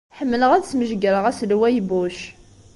Ḥemmleɣ 0.17 0.51
ad 0.53 0.63
smejgreɣ 0.65 1.23
Aselway 1.31 1.75
Bush. 1.89 2.21